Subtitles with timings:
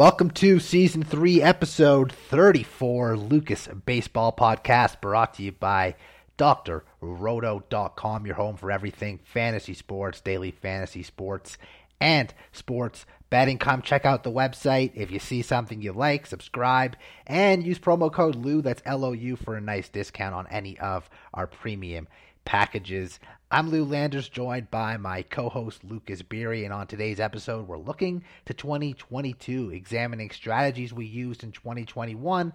[0.00, 5.94] Welcome to season three, episode 34, Lucas Baseball Podcast, brought to you by
[6.38, 11.58] drroto.com, your home for everything fantasy sports, daily fantasy sports,
[12.00, 13.58] and sports betting.
[13.58, 14.92] Come check out the website.
[14.94, 19.12] If you see something you like, subscribe and use promo code LOU, that's L O
[19.12, 22.08] U, for a nice discount on any of our premium
[22.46, 23.20] packages.
[23.52, 27.78] I'm Lou Landers, joined by my co host Lucas Beery, and on today's episode, we're
[27.78, 32.52] looking to 2022, examining strategies we used in 2021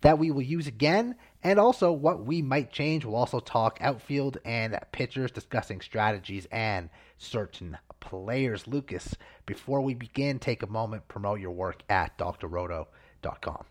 [0.00, 3.04] that we will use again, and also what we might change.
[3.04, 8.66] We'll also talk outfield and pitchers, discussing strategies and certain players.
[8.66, 13.64] Lucas, before we begin, take a moment, promote your work at drroto.com.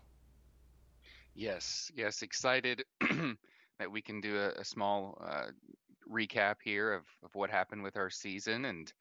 [1.34, 5.46] Yes, yes, excited that we can do a, a small uh,
[6.10, 8.92] recap here of, of what happened with our season and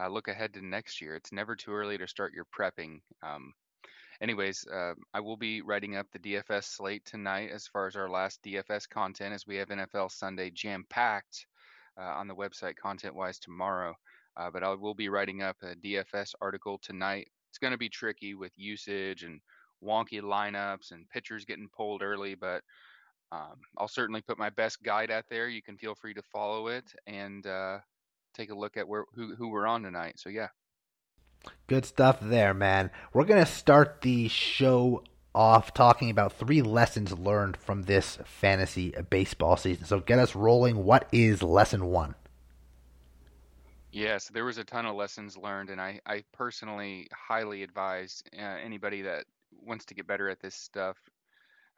[0.00, 1.16] uh, look ahead to next year.
[1.16, 3.00] It's never too early to start your prepping.
[3.22, 3.52] Um,
[4.20, 8.08] anyways, uh, I will be writing up the DFS slate tonight as far as our
[8.08, 11.46] last DFS content, as we have NFL Sunday jam packed
[12.00, 13.94] uh, on the website content wise tomorrow.
[14.36, 17.28] Uh, but I will be writing up a DFS article tonight.
[17.50, 19.40] It's going to be tricky with usage and
[19.82, 22.62] wonky lineups and pitchers getting pulled early, but
[23.30, 25.48] um, I'll certainly put my best guide out there.
[25.48, 27.78] You can feel free to follow it and uh,
[28.34, 30.14] take a look at where who, who we're on tonight.
[30.18, 30.48] So yeah.
[31.66, 32.90] Good stuff there, man.
[33.12, 39.56] We're gonna start the show off talking about three lessons learned from this fantasy baseball
[39.56, 39.84] season.
[39.84, 40.84] So get us rolling.
[40.84, 42.14] What is lesson one?
[43.92, 48.42] Yes, there was a ton of lessons learned, and I, I personally highly advise uh,
[48.42, 49.24] anybody that
[49.64, 50.96] wants to get better at this stuff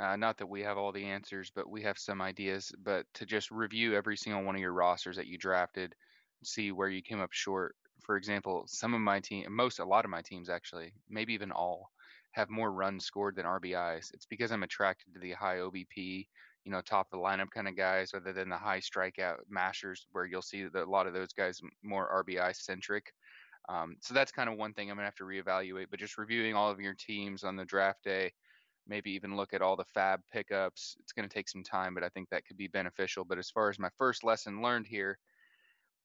[0.00, 2.72] uh, not that we have all the answers, but we have some ideas.
[2.82, 5.94] But to just review every single one of your rosters that you drafted,
[6.42, 7.77] see where you came up short.
[8.02, 11.52] For example, some of my team, most, a lot of my teams actually, maybe even
[11.52, 11.90] all,
[12.33, 14.14] have more runs scored than RBIs.
[14.14, 16.27] It's because I'm attracted to the high OBP,
[16.64, 20.06] you know, top of the lineup kind of guys, rather than the high strikeout mashers,
[20.12, 23.12] where you'll see that a lot of those guys more RBI centric.
[23.68, 25.86] Um, so that's kind of one thing I'm gonna have to reevaluate.
[25.90, 28.33] But just reviewing all of your teams on the draft day
[28.86, 30.96] maybe even look at all the FAAB pickups.
[31.01, 33.24] It's going to take some time, but I think that could be beneficial.
[33.24, 35.18] But as far as my first lesson learned here,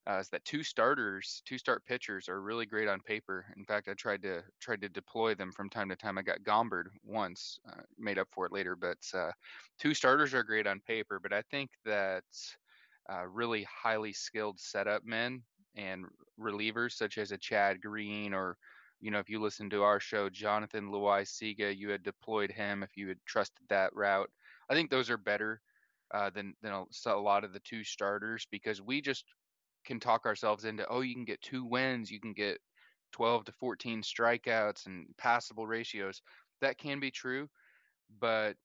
[0.07, 3.45] uh, is that two starters, two start pitchers are really great on paper.
[3.57, 6.17] In fact, I tried to tried to deploy them from time to time.
[6.17, 8.75] I got Gombered once, uh, made up for it later.
[8.75, 9.31] But uh,
[9.79, 11.19] two starters are great on paper.
[11.19, 12.23] But I think that
[13.11, 15.41] uh, really highly skilled setup men
[15.75, 16.05] and
[16.39, 18.57] relievers such as a Chad Green or
[19.05, 22.97] you know, if you listen to our show, Jonathan Loáisiga, you had deployed him if
[22.97, 24.31] you had trusted that route.
[24.67, 25.61] I think those are better
[26.11, 29.23] uh, than than a, a lot of the two starters because we just
[29.85, 32.57] can talk ourselves into oh, you can get two wins, you can get
[33.11, 36.23] 12 to 14 strikeouts and passable ratios.
[36.61, 37.47] That can be true,
[38.19, 38.55] but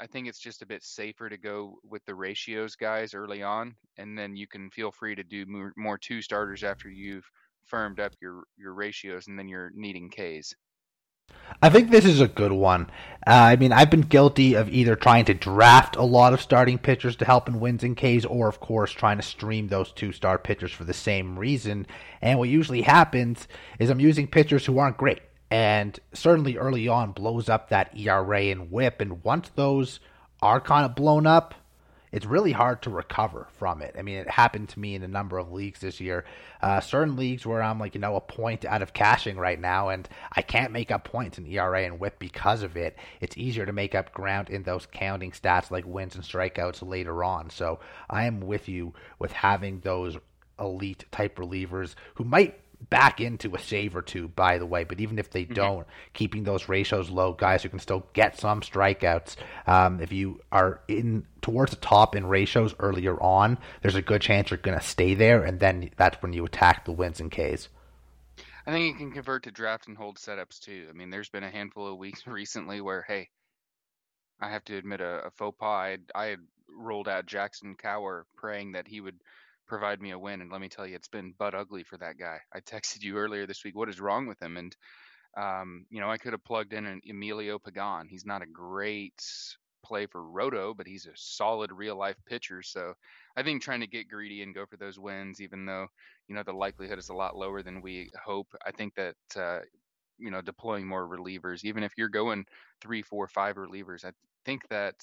[0.00, 3.76] I think it's just a bit safer to go with the ratios guys early on,
[3.98, 7.30] and then you can feel free to do more, more two starters after you've
[7.66, 10.54] firmed up your your ratios and then you're needing Ks.
[11.60, 12.90] I think this is a good one.
[13.26, 16.78] Uh, I mean, I've been guilty of either trying to draft a lot of starting
[16.78, 20.12] pitchers to help in wins and Ks, or of course trying to stream those two
[20.12, 21.86] star pitchers for the same reason.
[22.20, 27.12] And what usually happens is I'm using pitchers who aren't great, and certainly early on
[27.12, 29.00] blows up that ERA and WHIP.
[29.00, 30.00] And once those
[30.42, 31.54] are kind of blown up,
[32.12, 33.94] it's really hard to recover from it.
[33.98, 36.24] I mean, it happened to me in a number of leagues this year.
[36.62, 39.88] Uh, certain leagues where I'm like, you know, a point out of cashing right now,
[39.88, 42.96] and I can't make up points in ERA and WHIP because of it.
[43.20, 47.24] It's easier to make up ground in those counting stats like wins and strikeouts later
[47.24, 47.50] on.
[47.50, 50.16] So I am with you with having those
[50.58, 52.58] elite type relievers who might
[52.90, 54.84] back into a save or two, by the way.
[54.84, 55.54] But even if they mm-hmm.
[55.54, 59.36] don't, keeping those ratios low, guys who can still get some strikeouts.
[59.66, 64.22] Um, if you are in towards the top in ratios earlier on, there's a good
[64.22, 67.30] chance you're going to stay there, and then that's when you attack the wins and
[67.30, 67.68] Ks.
[68.66, 70.86] I think you can convert to draft and hold setups too.
[70.90, 73.28] I mean, there's been a handful of weeks recently where, hey,
[74.40, 75.66] I have to admit a, a faux pas.
[75.66, 79.18] I had, I had rolled out Jackson Kowar praying that he would
[79.66, 80.40] provide me a win.
[80.40, 82.38] And let me tell you, it's been butt ugly for that guy.
[82.54, 84.56] I texted you earlier this week, what is wrong with him?
[84.56, 84.76] And,
[85.36, 88.08] um, you know, I could have plugged in an Emilio Pagan.
[88.08, 89.22] He's not a great
[89.84, 92.62] play for Roto, but he's a solid real life pitcher.
[92.62, 92.94] So
[93.36, 95.86] I think trying to get greedy and go for those wins, even though,
[96.28, 98.48] you know, the likelihood is a lot lower than we hope.
[98.66, 99.60] I think that, uh,
[100.18, 102.46] you know, deploying more relievers, even if you're going
[102.80, 104.10] three, four, five relievers, I
[104.44, 104.94] think that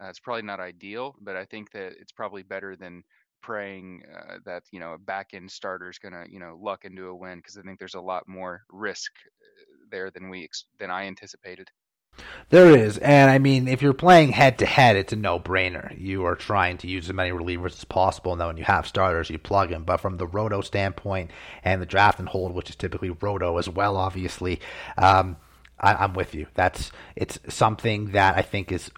[0.00, 3.02] uh, it's probably not ideal, but I think that it's probably better than
[3.42, 6.84] praying uh, that you know a back end starter is going to you know luck
[6.84, 10.48] into a win because I think there's a lot more risk uh, there than we
[10.78, 11.68] than I anticipated.
[12.50, 15.98] There is, and I mean, if you're playing head to head, it's a no-brainer.
[15.98, 18.86] You are trying to use as many relievers as possible, and then when you have
[18.86, 19.84] starters, you plug them.
[19.84, 21.30] But from the roto standpoint
[21.64, 24.60] and the draft and hold, which is typically roto as well, obviously,
[24.98, 25.38] um,
[25.80, 26.46] I, am with you.
[26.52, 28.90] That's it's something that I think is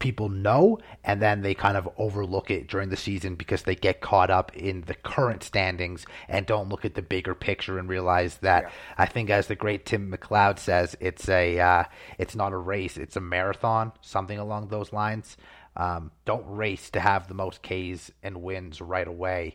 [0.00, 4.00] people know and then they kind of overlook it during the season because they get
[4.00, 8.38] caught up in the current standings and don't look at the bigger picture and realize
[8.38, 8.70] that yeah.
[8.98, 11.84] I think as the great Tim McLeod says it's a uh,
[12.18, 15.36] it's not a race it's a marathon something along those lines.
[15.76, 19.54] Um, don't race to have the most Ks and wins right away.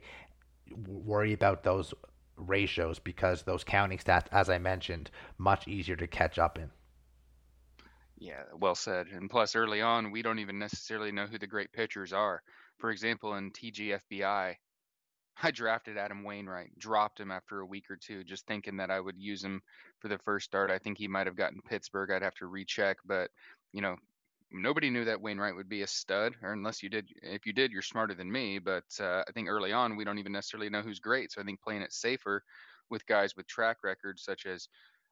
[0.87, 1.93] Worry about those
[2.37, 6.69] ratios because those counting stats as I mentioned much easier to catch up in
[8.17, 9.07] yeah, well said.
[9.07, 12.41] And plus, early on, we don't even necessarily know who the great pitchers are.
[12.79, 14.55] For example, in TGFBI,
[15.43, 18.99] I drafted Adam Wainwright, dropped him after a week or two, just thinking that I
[18.99, 19.61] would use him
[19.99, 20.71] for the first start.
[20.71, 22.11] I think he might have gotten Pittsburgh.
[22.11, 23.29] I'd have to recheck, but
[23.73, 23.97] you know,
[24.51, 27.09] nobody knew that Wainwright would be a stud, or unless you did.
[27.21, 28.59] If you did, you're smarter than me.
[28.59, 31.31] But uh, I think early on, we don't even necessarily know who's great.
[31.31, 32.41] So I think playing it safer
[32.89, 34.69] with guys with track records such as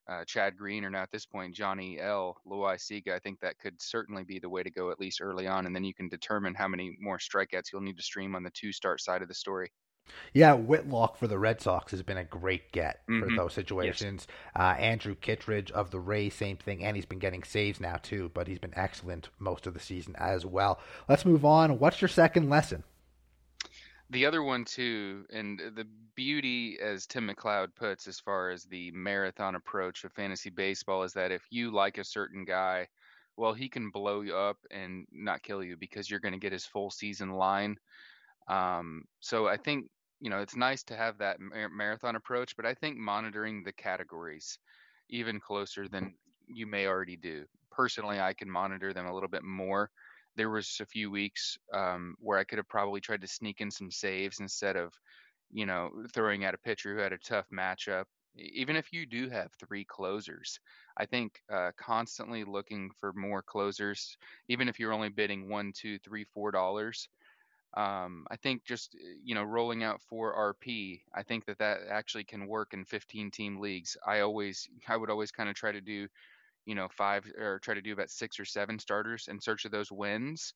[0.08, 2.38] uh, Chad Green or now at this point Johnny L.
[2.48, 5.66] Loaisiga, I think that could certainly be the way to go at least early on,
[5.66, 8.52] and then you can determine how many more strikeouts you'll need to stream on the
[8.52, 9.72] two start side of the story.
[10.34, 13.38] Yeah, Whitlock for the Red Sox has been a great get for mm-hmm.
[13.38, 14.28] those situations.
[14.28, 14.62] Yes.
[14.62, 18.30] Uh, Andrew Kittredge of the Rays, same thing, and he's been getting saves now too,
[18.34, 20.80] but he's been excellent most of the season as well.
[21.08, 21.80] Let's move on.
[21.80, 22.84] What's your second lesson?
[24.14, 28.92] The other one too, and the beauty, as Tim McLeod puts, as far as the
[28.92, 32.88] marathon approach of fantasy baseball, is that if you like a certain guy,
[33.36, 36.52] well, he can blow you up and not kill you because you're going to get
[36.52, 37.76] his full season line.
[38.48, 39.88] Um, so I think
[40.22, 44.60] you know it's nice to have that marathon approach, but I think monitoring the categories
[45.10, 46.14] even closer than
[46.48, 47.46] you may already do.
[47.72, 49.90] Personally, I can monitor them a little bit more
[50.36, 53.72] there was a few weeks um, where I could have probably tried to sneak in
[53.72, 54.94] some saves instead of,
[55.52, 58.06] you know, throwing at a pitcher who had a tough matchup.
[58.36, 60.60] Even if you do have three closers,
[60.98, 66.00] I think uh, constantly looking for more closers, even if you're only bidding one, two,
[66.00, 67.10] three, four dollars.
[67.76, 71.82] Um, I think just uh, you know rolling out four RP, I think that that
[71.90, 73.98] actually can work in 15 team leagues.
[74.06, 76.08] I always, I would always kind of try to do
[76.66, 79.72] you know five or try to do about six or seven starters in search of
[79.72, 80.54] those wins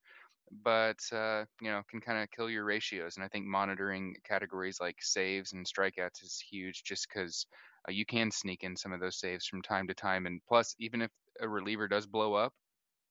[0.63, 4.79] but uh, you know can kind of kill your ratios and i think monitoring categories
[4.79, 7.45] like saves and strikeouts is huge just because
[7.87, 10.75] uh, you can sneak in some of those saves from time to time and plus
[10.79, 11.11] even if
[11.41, 12.53] a reliever does blow up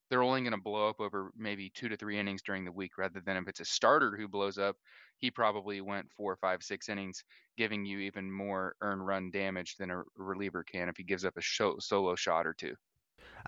[0.08, 2.98] they're only going to blow up over maybe two to three innings during the week
[2.98, 4.76] rather than if it's a starter who blows up
[5.18, 7.24] he probably went four five six innings
[7.56, 11.36] giving you even more earn run damage than a reliever can if he gives up
[11.36, 12.74] a show, solo shot or two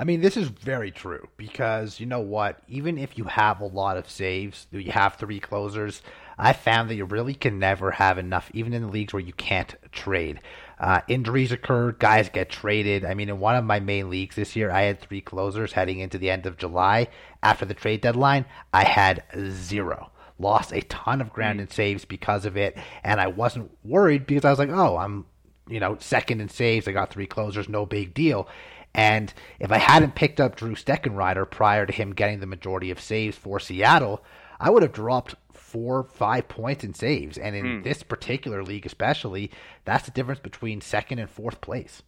[0.00, 2.60] I mean, this is very true because you know what?
[2.68, 6.02] Even if you have a lot of saves, you have three closers.
[6.38, 9.32] I found that you really can never have enough, even in the leagues where you
[9.32, 10.40] can't trade.
[10.80, 13.04] Uh, injuries occur, guys get traded.
[13.04, 15.98] I mean, in one of my main leagues this year, I had three closers heading
[15.98, 17.08] into the end of July.
[17.42, 20.10] After the trade deadline, I had zero.
[20.38, 24.44] Lost a ton of ground in saves because of it, and I wasn't worried because
[24.44, 25.26] I was like, oh, I'm,
[25.68, 26.86] you know, second in saves.
[26.86, 28.48] I got three closers, no big deal.
[28.94, 33.00] And if I hadn't picked up Drew Steckenrider prior to him getting the majority of
[33.00, 34.24] saves for Seattle,
[34.60, 35.34] I would have dropped
[35.68, 37.38] four, five points in saves.
[37.38, 37.84] And in mm.
[37.84, 39.50] this particular league, especially,
[39.84, 42.02] that's the difference between second and fourth place.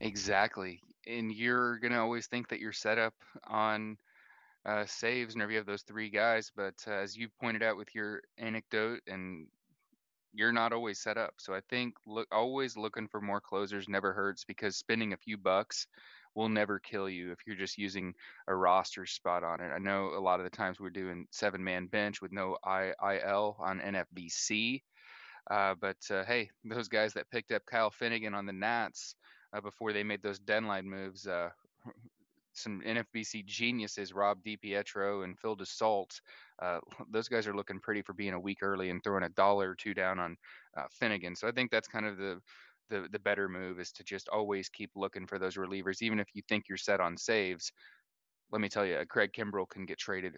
[0.00, 0.80] Exactly.
[1.06, 3.14] And you're going to always think that you're set up
[3.46, 3.96] on
[4.64, 6.50] uh, saves whenever you have those three guys.
[6.54, 9.46] But uh, as you pointed out with your anecdote and
[10.32, 11.34] you're not always set up.
[11.38, 15.38] So I think look always looking for more closers never hurts because spending a few
[15.38, 15.86] bucks
[16.36, 18.14] will never kill you if you're just using
[18.46, 19.72] a roster spot on it.
[19.74, 23.56] I know a lot of the times we're doing seven man bench with no IL
[23.58, 24.82] on NFBC.
[25.50, 29.14] Uh, but uh, hey, those guys that picked up Kyle Finnegan on the Nats
[29.56, 31.48] uh, before they made those deadline moves uh,
[32.52, 36.20] some NFBC geniuses, Rob DiPietro and Phil Dussault.
[36.60, 36.78] Uh,
[37.10, 39.74] those guys are looking pretty for being a week early and throwing a dollar or
[39.74, 40.36] two down on
[40.76, 41.36] uh, Finnegan.
[41.36, 42.40] So I think that's kind of the,
[42.88, 46.28] the the better move is to just always keep looking for those relievers, even if
[46.34, 47.72] you think you're set on saves.
[48.52, 50.34] Let me tell you, Craig Kimbrel can get traded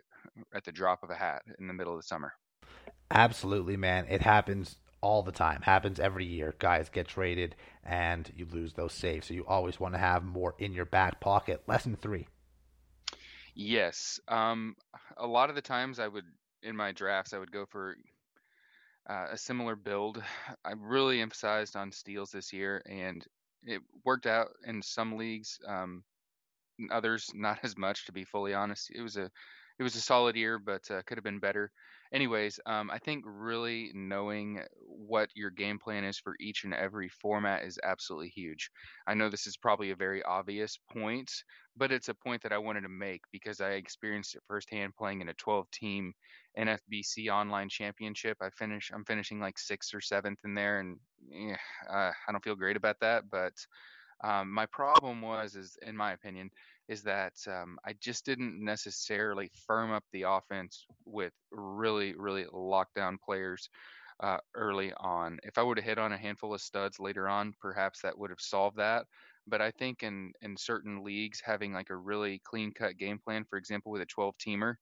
[0.54, 2.32] at the drop of a hat in the middle of the summer.
[3.10, 4.06] Absolutely, man.
[4.08, 5.62] It happens all the time.
[5.62, 6.54] Happens every year.
[6.58, 9.28] Guys get traded and you lose those saves.
[9.28, 11.62] So you always want to have more in your back pocket.
[11.66, 12.26] Lesson three.
[13.54, 14.20] Yes.
[14.28, 14.76] Um,
[15.16, 16.24] a lot of the times I would
[16.62, 17.96] in my drafts I would go for
[19.08, 20.22] uh, a similar build.
[20.64, 23.24] I really emphasized on steals this year, and
[23.64, 26.04] it worked out in some leagues, um,
[26.90, 28.06] others not as much.
[28.06, 29.30] To be fully honest, it was a
[29.78, 31.70] it was a solid year, but uh, could have been better.
[32.12, 37.08] Anyways, um, I think really knowing what your game plan is for each and every
[37.08, 38.70] format is absolutely huge.
[39.06, 41.30] I know this is probably a very obvious point,
[41.76, 45.20] but it's a point that I wanted to make because I experienced it firsthand playing
[45.20, 46.14] in a 12 team
[46.56, 48.38] NFBC online championship.
[48.40, 50.99] I finish I'm finishing like sixth or seventh in there, and
[51.90, 53.28] uh, I don't feel great about that.
[53.30, 53.52] But
[54.25, 56.50] um, my problem was, is in my opinion,
[56.88, 63.16] is that um, I just didn't necessarily firm up the offense with really, really lockdown
[63.25, 63.68] players
[64.23, 65.38] uh, early on.
[65.42, 68.30] If I would have hit on a handful of studs later on, perhaps that would
[68.30, 69.04] have solved that.
[69.47, 73.45] But I think in in certain leagues, having like a really clean cut game plan,
[73.49, 74.75] for example, with a 12 teamer,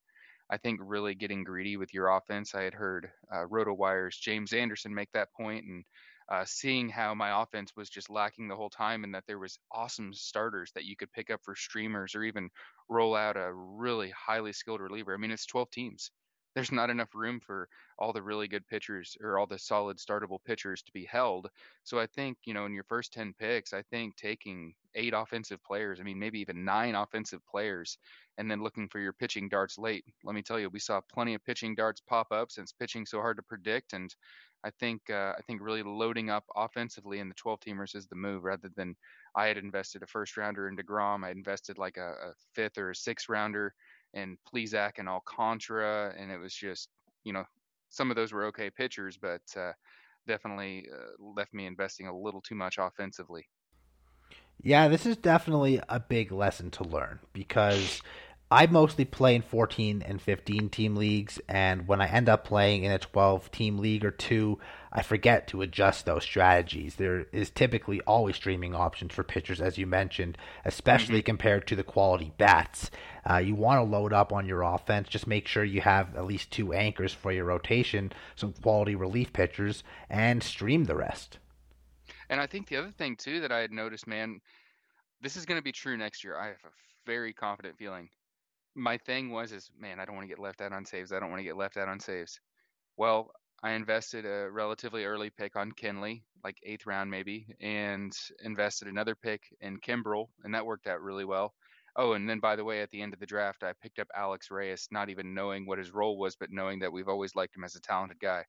[0.50, 2.54] I think really getting greedy with your offense.
[2.54, 5.84] I had heard uh, RotoWire's James Anderson make that point, and
[6.28, 9.58] uh, seeing how my offense was just lacking the whole time and that there was
[9.70, 12.50] awesome starters that you could pick up for streamers or even
[12.88, 15.14] roll out a really highly skilled reliever.
[15.14, 16.10] I mean, it's 12 teams.
[16.54, 17.68] There's not enough room for
[17.98, 21.50] all the really good pitchers or all the solid startable pitchers to be held.
[21.84, 25.62] So I think, you know, in your first 10 picks, I think taking eight offensive
[25.62, 27.98] players, I mean, maybe even nine offensive players,
[28.38, 30.04] and then looking for your pitching darts late.
[30.24, 33.20] Let me tell you, we saw plenty of pitching darts pop up since pitching so
[33.20, 33.92] hard to predict.
[33.92, 34.14] And
[34.66, 38.16] I think uh, I think really loading up offensively in the 12 teamers is the
[38.16, 38.96] move rather than
[39.36, 41.24] I had invested a first rounder in Degrom.
[41.24, 43.72] I invested like a, a fifth or a sixth rounder
[44.14, 46.88] in Plesac and Alcantara, and it was just
[47.22, 47.44] you know
[47.90, 49.72] some of those were okay pitchers, but uh,
[50.26, 53.46] definitely uh, left me investing a little too much offensively.
[54.62, 58.02] Yeah, this is definitely a big lesson to learn because
[58.48, 62.84] I mostly play in 14 and 15 team leagues, and when I end up playing
[62.84, 64.60] in a 12 team league or two,
[64.92, 66.94] I forget to adjust those strategies.
[66.94, 71.26] There is typically always streaming options for pitchers, as you mentioned, especially mm-hmm.
[71.26, 72.92] compared to the quality bats.
[73.28, 76.24] Uh, you want to load up on your offense, just make sure you have at
[76.24, 81.40] least two anchors for your rotation, some quality relief pitchers, and stream the rest.
[82.30, 84.40] And I think the other thing, too, that I had noticed, man,
[85.20, 86.38] this is going to be true next year.
[86.38, 86.70] I have a
[87.04, 88.08] very confident feeling
[88.76, 91.12] my thing was is man, I don't want to get left out on saves.
[91.12, 92.38] I don't want to get left out on saves.
[92.96, 93.30] Well,
[93.62, 99.14] I invested a relatively early pick on Kenley, like eighth round maybe, and invested another
[99.14, 101.54] pick in Kimbrel, and that worked out really well.
[101.96, 104.08] Oh, and then by the way, at the end of the draft, I picked up
[104.14, 107.56] Alex Reyes, not even knowing what his role was, but knowing that we've always liked
[107.56, 108.44] him as a talented guy.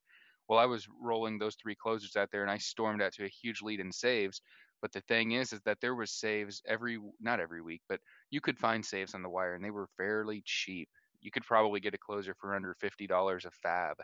[0.50, 3.29] Well, I was rolling those three closers out there, and I stormed out to a
[3.29, 4.41] huge lead in saves.
[4.81, 8.41] But the thing is, is that there was saves every, not every week, but you
[8.41, 10.89] could find saves on the wire, and they were fairly cheap.
[11.22, 13.96] You could probably get a closer for under fifty dollars a FAAB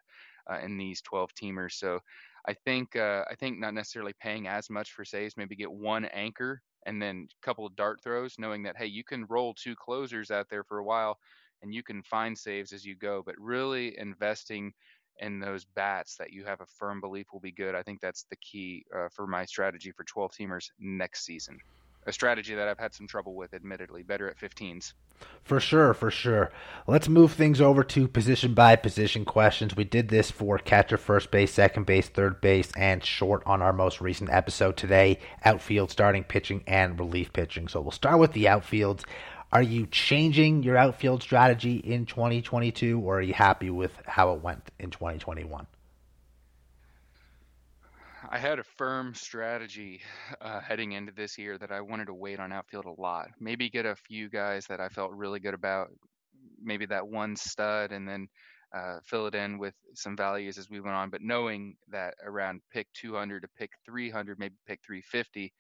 [0.51, 1.73] uh, in these twelve teamers.
[1.73, 1.99] So
[2.47, 6.05] I think uh, I think not necessarily paying as much for saves, maybe get one
[6.05, 9.75] anchor and then a couple of dart throws, knowing that hey, you can roll two
[9.75, 11.17] closers out there for a while,
[11.61, 13.23] and you can find saves as you go.
[13.25, 14.73] But really investing
[15.19, 17.75] in those bats that you have a firm belief will be good.
[17.75, 21.59] I think that's the key uh, for my strategy for 12 teamers next season.
[22.05, 24.03] A strategy that I've had some trouble with, admittedly.
[24.03, 24.93] Better at 15s.
[25.43, 26.51] For sure, for sure.
[26.85, 29.75] Let's move things over to position by position questions.
[29.75, 33.71] We did this for catcher, first base, second base, third base, and short on our
[33.71, 35.19] most recent episode today.
[35.45, 37.67] Outfield, starting pitching, and relief pitching.
[37.69, 39.05] So we'll start with the outfields.
[39.53, 44.41] Are you changing your outfield strategy in 2022, or are you happy with how it
[44.41, 45.67] went in 2021?
[48.33, 50.01] I had a firm strategy
[50.41, 53.27] uh, heading into this year that I wanted to wait on outfield a lot.
[53.39, 55.89] Maybe get a few guys that I felt really good about,
[56.59, 58.27] maybe that one stud, and then
[58.75, 61.11] uh, fill it in with some values as we went on.
[61.11, 65.53] But knowing that around pick 200 to pick 300, maybe pick 350,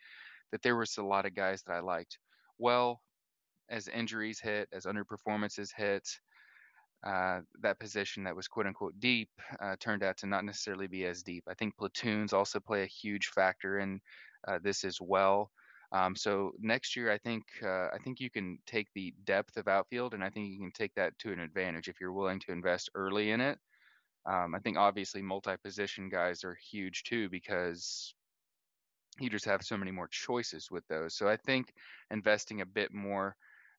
[0.51, 2.17] that there was a lot of guys that I liked.
[2.57, 3.01] Well,
[3.69, 6.09] as injuries hit, as underperformances hit,
[7.05, 9.29] uh, that position that was quote unquote deep
[9.61, 11.43] uh, turned out to not necessarily be as deep.
[11.47, 13.99] I think platoons also play a huge factor in
[14.47, 15.51] uh, this as well.
[15.91, 19.67] Um, so next year, I think uh, I think you can take the depth of
[19.67, 22.51] outfield, and I think you can take that to an advantage if you're willing to
[22.51, 23.59] invest early in it.
[24.25, 28.15] Um, I think obviously multi-position guys are huge too because
[29.19, 31.15] you just have so many more choices with those.
[31.15, 31.73] So I think
[32.09, 33.35] investing a bit more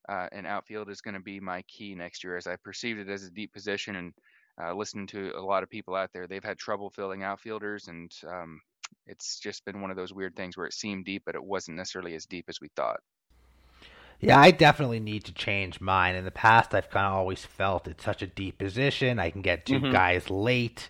[0.08, 3.08] uh, and outfield is going to be my key next year, as I perceived it
[3.08, 3.96] as a deep position.
[3.96, 4.12] And
[4.62, 8.12] uh, listening to a lot of people out there, they've had trouble filling outfielders, and
[8.28, 8.60] um,
[9.06, 11.76] it's just been one of those weird things where it seemed deep, but it wasn't
[11.76, 13.00] necessarily as deep as we thought.
[14.20, 16.14] Yeah, I definitely need to change mine.
[16.14, 19.18] In the past, I've kind of always felt it's such a deep position.
[19.18, 19.92] I can get 2 mm-hmm.
[19.92, 20.88] guys late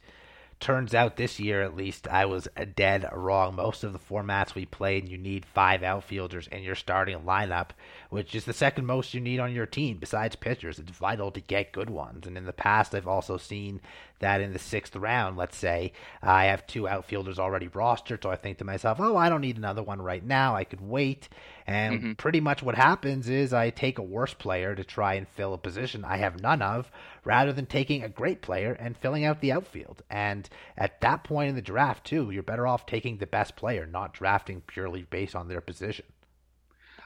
[0.65, 3.55] turns out this year at least I was dead wrong.
[3.55, 7.69] Most of the formats we played, you need five outfielders in your starting lineup,
[8.09, 10.79] which is the second most you need on your team besides pitchers.
[10.79, 12.27] It's vital to get good ones.
[12.27, 13.83] And in the past, I've also seen
[14.25, 18.37] that in the sixth round, let's say, I have two outfielders already rostered, so I
[18.37, 20.57] think to myself, oh, I don't need another one right now.
[20.57, 21.29] I could wait.
[21.67, 22.13] And mm-hmm.
[22.15, 25.59] pretty much what happens is I take a worse player to try and fill a
[25.59, 26.91] position I have none of,
[27.25, 30.03] rather than taking a great player and filling out the outfield.
[30.11, 33.87] And at that point in the draft, too, you're better off taking the best player,
[33.87, 36.07] not drafting purely based on their position.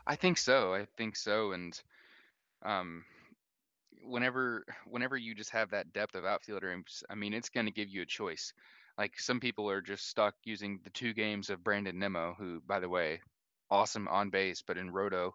[0.07, 0.73] I think so.
[0.73, 1.53] I think so.
[1.53, 1.81] And
[2.63, 3.05] um,
[4.03, 7.89] whenever whenever you just have that depth of outfielder, I mean, it's going to give
[7.89, 8.53] you a choice.
[8.97, 12.81] Like some people are just stuck using the two games of Brandon Nimmo, who, by
[12.81, 13.21] the way,
[13.71, 15.35] awesome on base, but in Roto,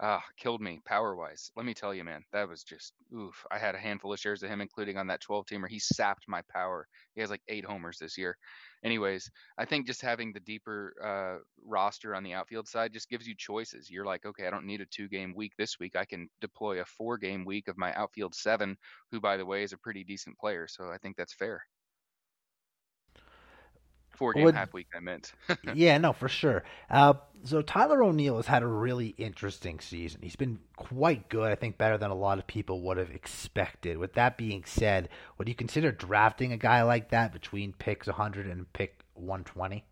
[0.00, 1.50] uh, killed me power wise.
[1.56, 3.46] Let me tell you, man, that was just oof.
[3.50, 5.68] I had a handful of shares of him, including on that 12 teamer.
[5.68, 6.86] He sapped my power.
[7.14, 8.36] He has like eight homers this year.
[8.84, 13.26] Anyways, I think just having the deeper uh, roster on the outfield side just gives
[13.26, 13.90] you choices.
[13.90, 15.96] You're like, okay, I don't need a two game week this week.
[15.96, 18.76] I can deploy a four game week of my outfield seven,
[19.10, 20.66] who, by the way, is a pretty decent player.
[20.68, 21.62] So I think that's fair
[24.14, 24.86] four game Would, half week.
[24.94, 25.32] I meant.
[25.74, 26.64] yeah, no, for sure.
[26.90, 30.20] Uh, so Tyler O'Neill has had a really interesting season.
[30.22, 31.50] He's been quite good.
[31.50, 33.98] I think better than a lot of people would have expected.
[33.98, 38.46] With that being said, would you consider drafting a guy like that between picks 100
[38.46, 39.84] and pick 120?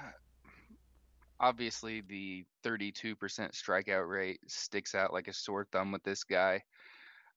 [1.40, 6.62] Obviously, the 32% strikeout rate sticks out like a sore thumb with this guy.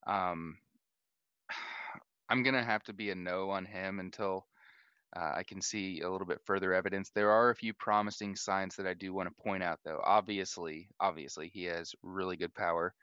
[0.05, 0.57] Um,
[2.31, 4.47] I'm gonna have to be a no on him until
[5.17, 7.11] uh, I can see a little bit further evidence.
[7.13, 9.99] There are a few promising signs that I do want to point out, though.
[10.05, 12.93] Obviously, obviously, he has really good power,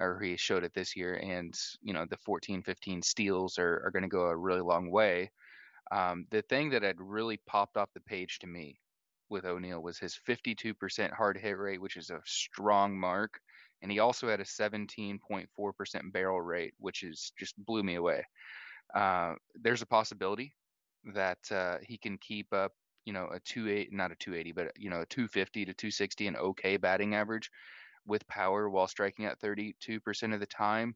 [0.00, 3.90] or he showed it this year, and you know the 14, 15 steals are, are
[3.90, 5.30] going to go a really long way.
[5.90, 8.80] Um, the thing that had really popped off the page to me
[9.28, 13.38] with O'Neill was his 52% hard hit rate, which is a strong mark,
[13.82, 18.24] and he also had a 17.4% barrel rate, which is just blew me away.
[18.94, 20.54] Uh, there's a possibility
[21.14, 22.72] that uh, he can keep up,
[23.04, 26.26] you know, a two eight, not a 280, but you know, a 250 to 260,
[26.26, 27.50] an okay batting average
[28.06, 29.74] with power while striking out 32%
[30.34, 30.94] of the time.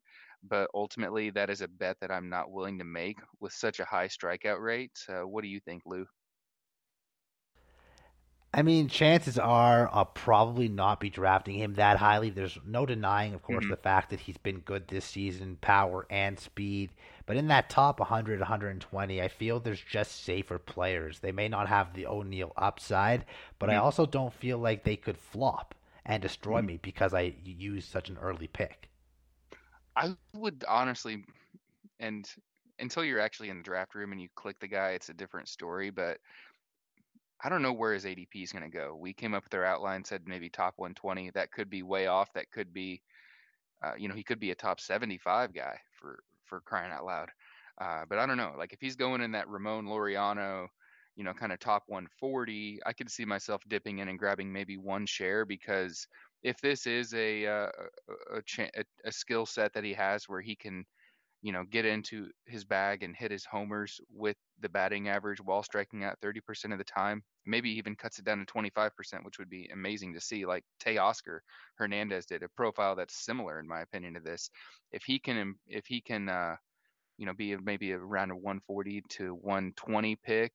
[0.49, 3.85] But ultimately, that is a bet that I'm not willing to make with such a
[3.85, 4.93] high strikeout rate.
[5.09, 6.07] Uh, what do you think, Lou?
[8.57, 12.31] I mean, chances are I'll probably not be drafting him that highly.
[12.31, 13.71] There's no denying, of course, mm-hmm.
[13.71, 16.91] the fact that he's been good this season, power and speed.
[17.27, 21.19] But in that top 100, 120, I feel there's just safer players.
[21.19, 23.25] They may not have the O'Neill upside,
[23.59, 23.77] but mm-hmm.
[23.77, 26.67] I also don't feel like they could flop and destroy mm-hmm.
[26.67, 28.89] me because I used such an early pick.
[29.97, 31.25] I would honestly,
[31.99, 32.31] and
[32.79, 35.49] until you're actually in the draft room and you click the guy, it's a different
[35.49, 35.91] story.
[35.91, 36.19] But
[37.43, 38.97] I don't know where his ADP is going to go.
[38.99, 41.31] We came up with our outline, said maybe top 120.
[41.31, 42.33] That could be way off.
[42.35, 43.03] That could be,
[43.83, 47.31] uh, you know, he could be a top 75 guy for for crying out loud.
[47.81, 48.55] Uh, but I don't know.
[48.59, 50.69] Like if he's going in that Ramon Laureano,
[51.17, 54.77] you know, kind of top 140, I could see myself dipping in and grabbing maybe
[54.77, 56.07] one share because
[56.43, 57.71] if this is a uh,
[58.33, 60.85] a, a, a skill set that he has where he can
[61.47, 65.63] you know, get into his bag and hit his homers with the batting average while
[65.63, 67.23] striking out 30% of the time.
[67.47, 68.91] Maybe even cuts it down to 25%,
[69.23, 71.39] which would be amazing to see, like Teoscar
[71.77, 74.51] Hernandez did, a profile that's similar, in my opinion, to this.
[74.91, 76.57] If he can, if he can, uh,
[77.17, 80.53] you know, be maybe around a 140 to 120 pick,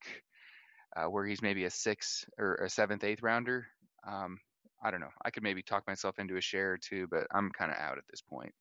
[0.97, 3.65] uh, where he's maybe a sixth or a seventh, eighth rounder.
[4.05, 4.39] Um,
[4.83, 5.13] I don't know.
[5.23, 7.97] I could maybe talk myself into a share or two, but I'm kind of out
[7.97, 8.51] at this point.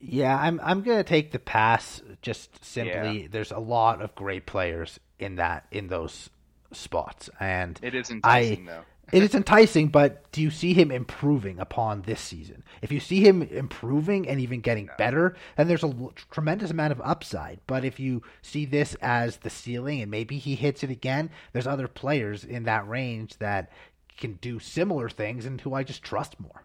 [0.00, 2.02] Yeah, I'm I'm gonna take the pass.
[2.22, 3.28] Just simply, yeah.
[3.30, 6.30] there's a lot of great players in that in those
[6.72, 8.82] spots, and it is enticing I, though.
[9.12, 12.62] it is enticing, but do you see him improving upon this season?
[12.82, 14.92] If you see him improving and even getting no.
[14.98, 17.60] better, then there's a l- tremendous amount of upside.
[17.66, 21.66] But if you see this as the ceiling and maybe he hits it again, there's
[21.66, 23.72] other players in that range that
[24.18, 26.64] can do similar things and who I just trust more.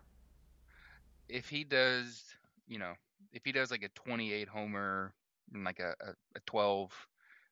[1.30, 2.26] If he does,
[2.68, 2.94] you know,
[3.34, 5.14] if he does like a 28 homer
[5.54, 6.92] and like a, a, a 12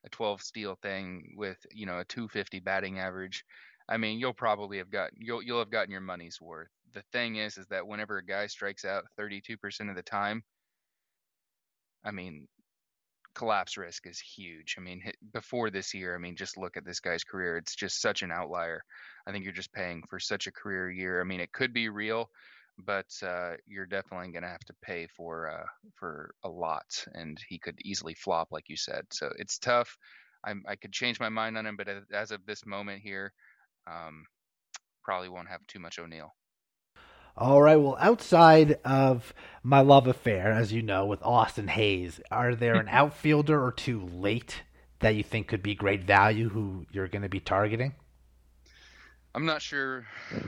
[0.05, 3.43] a 12 steal thing with you know a 250 batting average
[3.89, 6.69] i mean you'll probably have got you'll you'll have gotten your money's worth.
[6.93, 10.43] The thing is is that whenever a guy strikes out 32% of the time
[12.03, 12.47] i mean
[13.33, 14.75] collapse risk is huge.
[14.77, 15.01] I mean
[15.33, 17.57] before this year i mean just look at this guy's career.
[17.57, 18.81] It's just such an outlier.
[19.25, 21.21] I think you're just paying for such a career year.
[21.21, 22.29] I mean it could be real
[22.85, 25.65] but uh, you're definitely going to have to pay for uh,
[25.95, 29.03] for a lot, and he could easily flop, like you said.
[29.11, 29.95] So it's tough.
[30.43, 33.31] I'm, I could change my mind on him, but as of this moment here,
[33.87, 34.25] um,
[35.03, 36.33] probably won't have too much O'Neill.
[37.37, 37.77] All right.
[37.77, 42.87] Well, outside of my love affair, as you know, with Austin Hays, are there an
[42.91, 44.63] outfielder or two late
[44.99, 47.93] that you think could be great value who you're going to be targeting?
[49.33, 50.05] I'm not sure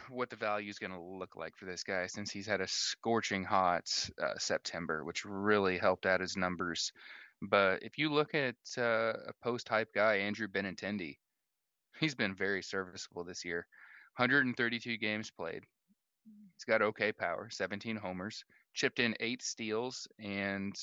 [0.09, 2.67] what the value is going to look like for this guy since he's had a
[2.67, 3.85] scorching hot
[4.21, 6.91] uh, September, which really helped out his numbers.
[7.41, 11.17] But if you look at uh, a post hype guy, Andrew Benintendi,
[11.99, 13.65] he's been very serviceable this year.
[14.17, 15.63] 132 games played.
[16.25, 18.43] He's got okay power, 17 homers,
[18.73, 20.75] chipped in eight steals, and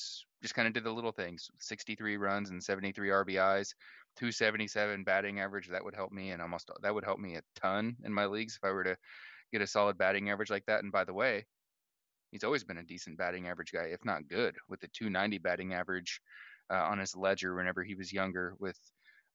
[0.43, 3.75] just kind of did the little things 63 runs and 73 RBIs.
[4.17, 5.69] 277 batting average.
[5.69, 8.57] That would help me, and almost that would help me a ton in my leagues
[8.57, 8.97] if I were to
[9.53, 10.83] get a solid batting average like that.
[10.83, 11.47] And by the way,
[12.31, 15.75] he's always been a decent batting average guy, if not good, with the 290 batting
[15.75, 16.21] average
[16.71, 18.79] uh, on his ledger whenever he was younger with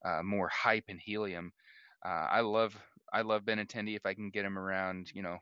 [0.04, 1.52] uh, more hype and helium.
[2.04, 2.76] Uh, I love
[3.12, 5.38] I love Ben Benintendi if I can get him around, you know,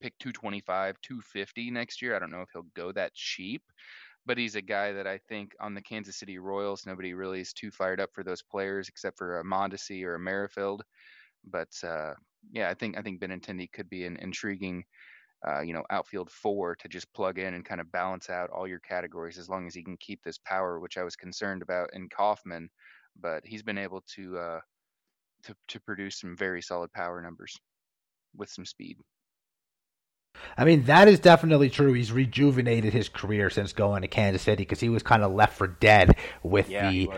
[0.00, 2.14] pick 225, 250 next year.
[2.14, 3.62] I don't know if he'll go that cheap,
[4.26, 7.52] but he's a guy that I think on the Kansas City Royals, nobody really is
[7.52, 10.82] too fired up for those players except for a Mondesi or a Merrifield.
[11.44, 12.14] But uh,
[12.50, 14.84] yeah, I think I think Benintendi could be an intriguing,
[15.46, 18.66] uh, you know, outfield four to just plug in and kind of balance out all
[18.66, 21.90] your categories as long as he can keep this power, which I was concerned about
[21.94, 22.68] in Kauffman,
[23.20, 24.60] but he's been able to uh,
[25.44, 27.56] to to produce some very solid power numbers
[28.34, 28.98] with some speed.
[30.56, 31.92] I mean, that is definitely true.
[31.92, 35.56] He's rejuvenated his career since going to Kansas City because he was kind of left
[35.56, 37.10] for dead with yeah, the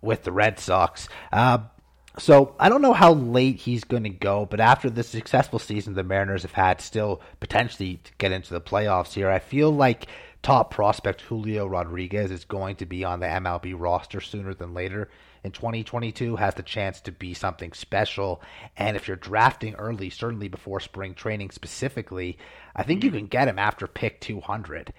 [0.00, 1.08] with the Red Sox.
[1.32, 1.58] Uh,
[2.18, 5.94] so I don't know how late he's going to go, but after the successful season
[5.94, 10.06] the Mariners have had, still potentially to get into the playoffs here, I feel like
[10.42, 15.08] top prospect Julio Rodriguez is going to be on the MLB roster sooner than later
[15.44, 18.42] in 2022 has the chance to be something special.
[18.76, 22.38] And if you're drafting early, certainly before spring training specifically,
[22.74, 23.18] I think you mm-hmm.
[23.18, 24.92] can get him after pick 200.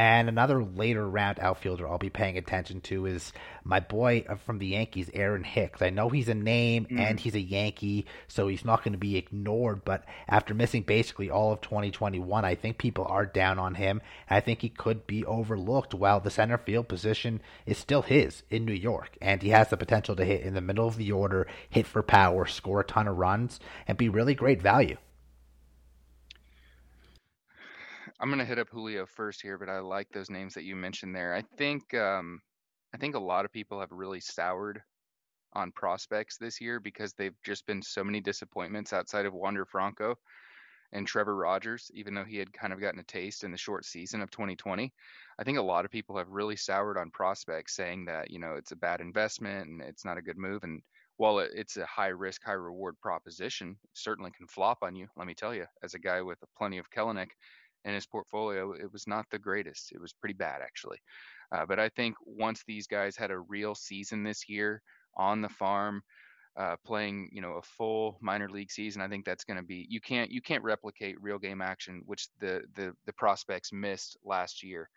[0.00, 3.34] And another later round outfielder I'll be paying attention to is
[3.64, 5.82] my boy from the Yankees, Aaron Hicks.
[5.82, 6.98] I know he's a name mm.
[6.98, 9.84] and he's a Yankee, so he's not going to be ignored.
[9.84, 14.00] But after missing basically all of 2021, I think people are down on him.
[14.30, 18.64] I think he could be overlooked while the center field position is still his in
[18.64, 19.18] New York.
[19.20, 22.02] And he has the potential to hit in the middle of the order, hit for
[22.02, 24.96] power, score a ton of runs, and be really great value.
[28.20, 31.16] I'm gonna hit up Julio first here, but I like those names that you mentioned
[31.16, 31.34] there.
[31.34, 32.40] I think um,
[32.94, 34.82] I think a lot of people have really soured
[35.54, 40.16] on prospects this year because they've just been so many disappointments outside of Wander Franco
[40.92, 43.86] and Trevor Rogers, even though he had kind of gotten a taste in the short
[43.86, 44.92] season of 2020.
[45.38, 48.56] I think a lot of people have really soured on prospects, saying that you know
[48.56, 50.62] it's a bad investment and it's not a good move.
[50.62, 50.82] And
[51.16, 55.06] while it's a high risk, high reward proposition, certainly can flop on you.
[55.16, 57.30] Let me tell you, as a guy with a plenty of Kelenic,
[57.84, 59.92] in his portfolio, it was not the greatest.
[59.92, 60.98] It was pretty bad, actually.
[61.52, 64.82] Uh, but I think once these guys had a real season this year
[65.16, 66.02] on the farm,
[66.56, 69.86] uh, playing you know a full minor league season, I think that's going to be
[69.88, 74.62] you can't you can't replicate real game action, which the the the prospects missed last
[74.62, 74.88] year.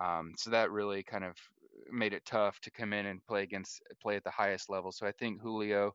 [0.00, 1.36] Um, so that really kind of
[1.90, 4.92] made it tough to come in and play against play at the highest level.
[4.92, 5.94] So I think Julio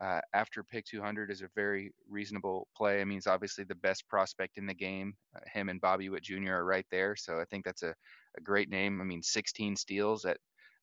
[0.00, 3.00] uh, after pick 200 is a very reasonable play.
[3.00, 5.14] I mean, he's obviously the best prospect in the game.
[5.34, 6.52] Uh, him and Bobby Witt Jr.
[6.52, 7.16] are right there.
[7.16, 7.94] So I think that's a,
[8.36, 9.00] a great name.
[9.00, 10.36] I mean, 16 steals at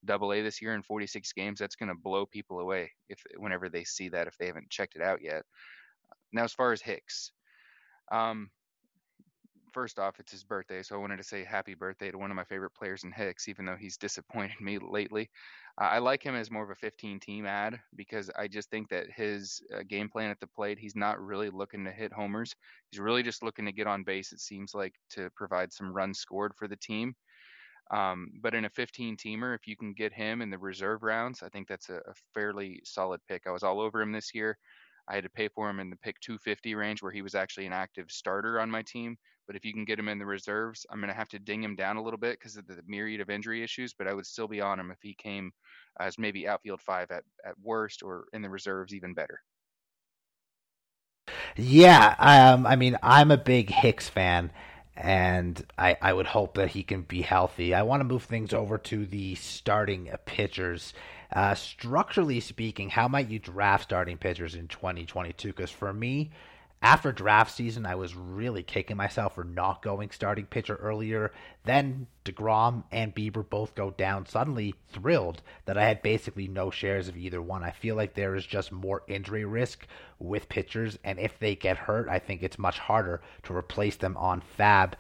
[0.06, 1.60] double A this year in 46 games.
[1.60, 4.96] That's going to blow people away if whenever they see that, if they haven't checked
[4.96, 5.44] it out yet.
[6.32, 7.32] Now, as far as Hicks,
[8.12, 8.50] um,
[9.74, 12.36] first off, it's his birthday, so I wanted to say happy birthday to one of
[12.36, 15.30] my favorite players in Hicks, even though he's disappointed me lately.
[15.82, 18.90] Uh, I like him as more of a 15 team ad because I just think
[18.90, 22.56] that his uh, game plan at the plate, he's not really looking to hit homers.
[22.92, 26.20] He's really just looking to get on base, it seems like, to provide some runs
[26.20, 27.16] scored for the team.
[27.92, 31.44] Um, but in a 15 teamer, if you can get him in the reserve rounds,
[31.44, 33.44] I think that's a, a fairly solid pick.
[33.46, 34.58] I was all over him this year.
[35.08, 37.66] I had to pay for him in the pick 250 range where he was actually
[37.66, 39.18] an active starter on my team.
[39.46, 41.62] But if you can get him in the reserves, I'm going to have to ding
[41.62, 43.94] him down a little bit because of the myriad of injury issues.
[43.94, 45.52] But I would still be on him if he came
[46.00, 49.42] as maybe outfield five at, at worst or in the reserves even better.
[51.56, 54.52] Yeah, um, I mean, I'm a big Hicks fan,
[54.96, 57.74] and I, I would hope that he can be healthy.
[57.74, 60.94] I want to move things over to the starting pitchers.
[61.34, 65.48] Uh, structurally speaking, how might you draft starting pitchers in 2022?
[65.48, 66.30] Because for me,
[66.84, 71.32] after draft season, I was really kicking myself for not going starting pitcher earlier.
[71.64, 74.26] Then DeGrom and Bieber both go down.
[74.26, 77.64] Suddenly thrilled that I had basically no shares of either one.
[77.64, 79.88] I feel like there is just more injury risk
[80.20, 84.18] with pitchers, and if they get hurt, I think it's much harder to replace them
[84.18, 84.94] on FAAB.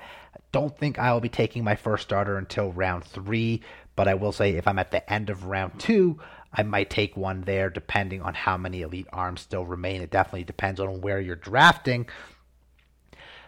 [0.53, 3.61] Don't think I will be taking my first starter until round three,
[3.95, 6.19] but I will say if I'm at the end of round two,
[6.51, 10.01] I might take one there depending on how many elite arms still remain.
[10.01, 12.07] It definitely depends on where you're drafting.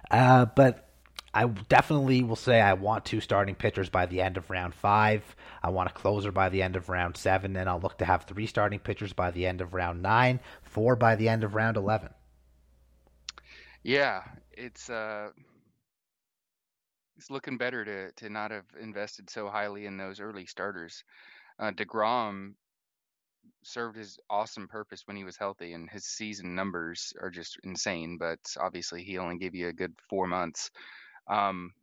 [0.10, 0.90] Uh, but
[1.34, 5.36] I definitely will say I want two starting pitchers by the end of round five.
[5.62, 8.24] I want a closer by the end of round seven, and I'll look to have
[8.24, 11.76] three starting pitchers by the end of round nine, four by the end of round
[11.76, 12.10] eleven.
[13.84, 15.30] Yeah, it's uh,
[17.18, 21.04] it's looking better to to not have invested so highly in those early starters.
[21.60, 22.56] Uh, Degrom
[23.64, 28.18] served his awesome purpose when he was healthy, and his season numbers are just insane.
[28.18, 30.72] But obviously, he only gave you a good four months.
[31.28, 31.74] Um,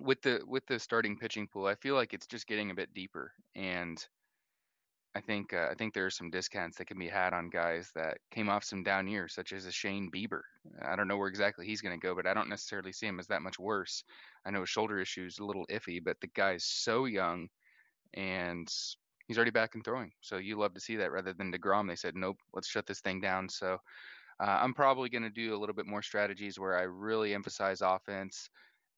[0.00, 2.94] with the with the starting pitching pool, I feel like it's just getting a bit
[2.94, 4.04] deeper, and
[5.14, 7.90] I think uh, I think there are some discounts that can be had on guys
[7.94, 10.42] that came off some down years, such as a Shane Bieber.
[10.82, 13.18] I don't know where exactly he's going to go, but I don't necessarily see him
[13.18, 14.04] as that much worse.
[14.44, 17.48] I know his shoulder issue is a little iffy, but the guy's so young,
[18.14, 18.68] and
[19.26, 20.12] he's already back and throwing.
[20.20, 21.88] So you love to see that rather than Degrom.
[21.88, 23.48] They said, nope, let's shut this thing down.
[23.48, 23.78] So
[24.40, 27.80] uh, I'm probably going to do a little bit more strategies where I really emphasize
[27.80, 28.50] offense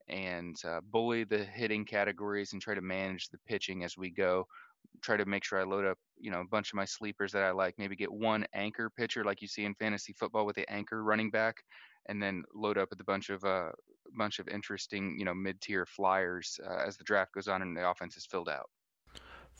[0.09, 4.47] and uh, bully the hitting categories and try to manage the pitching as we go.
[5.03, 7.43] Try to make sure I load up, you know, a bunch of my sleepers that
[7.43, 7.75] I like.
[7.79, 11.31] Maybe get one anchor pitcher like you see in fantasy football with the anchor running
[11.31, 11.57] back,
[12.09, 13.71] and then load up with a bunch of uh,
[14.17, 17.89] bunch of interesting, you know, mid-tier flyers uh, as the draft goes on and the
[17.89, 18.69] offense is filled out.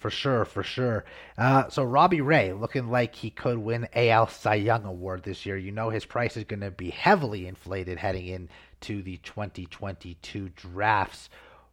[0.01, 1.05] For sure, for sure.
[1.37, 5.59] Uh, so Robbie Ray looking like he could win AL Cy Young Award this year.
[5.59, 11.29] You know his price is going to be heavily inflated heading into the 2022 drafts.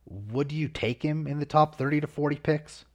[0.05, 2.85] Would you take him in the top 30 to 40 picks?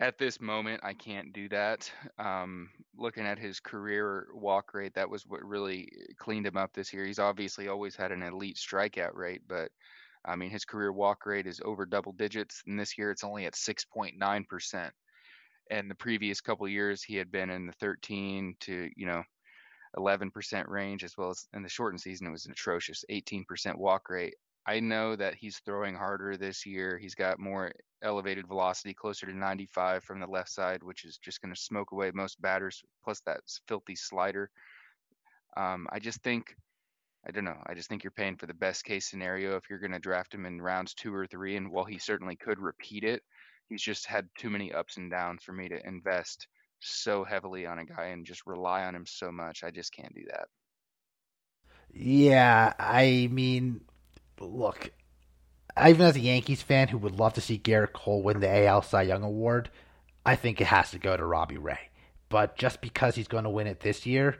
[0.00, 1.90] At this moment, I can't do that.
[2.18, 6.92] Um, looking at his career walk rate, that was what really cleaned him up this
[6.92, 7.04] year.
[7.04, 9.70] He's obviously always had an elite strikeout rate, but
[10.24, 13.46] I mean, his career walk rate is over double digits, and this year it's only
[13.46, 14.90] at 6.9%.
[15.70, 19.22] And the previous couple years, he had been in the 13 to you know
[19.96, 24.08] 11% range, as well as in the shortened season, it was an atrocious 18% walk
[24.08, 24.34] rate.
[24.66, 26.98] I know that he's throwing harder this year.
[26.98, 27.72] He's got more
[28.02, 31.92] elevated velocity, closer to 95 from the left side, which is just going to smoke
[31.92, 34.50] away most batters, plus that filthy slider.
[35.56, 36.54] Um, I just think
[37.26, 37.58] I don't know.
[37.66, 40.34] I just think you're paying for the best case scenario if you're going to draft
[40.34, 41.56] him in rounds two or three.
[41.56, 43.22] And while he certainly could repeat it,
[43.68, 46.48] he's just had too many ups and downs for me to invest
[46.80, 49.62] so heavily on a guy and just rely on him so much.
[49.62, 50.48] I just can't do that.
[51.94, 53.82] Yeah, I mean,
[54.46, 54.90] look,
[55.84, 58.82] even as a Yankees fan who would love to see Gerrit Cole win the AL
[58.82, 59.70] Cy Young Award,
[60.24, 61.90] I think it has to go to Robbie Ray.
[62.28, 64.38] But just because he's going to win it this year,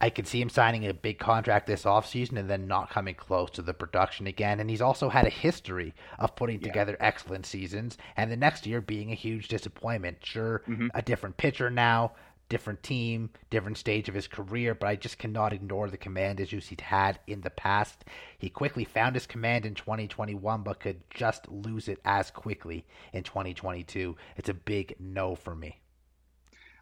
[0.00, 3.50] I could see him signing a big contract this offseason and then not coming close
[3.50, 4.60] to the production again.
[4.60, 6.68] And he's also had a history of putting yeah.
[6.68, 10.18] together excellent seasons and the next year being a huge disappointment.
[10.22, 10.88] Sure, mm-hmm.
[10.94, 12.12] a different pitcher now,
[12.48, 16.68] different team, different stage of his career, but I just cannot ignore the command issues
[16.68, 18.04] he'd had in the past.
[18.38, 23.22] He quickly found his command in 2021, but could just lose it as quickly in
[23.22, 24.16] 2022.
[24.36, 25.80] It's a big no for me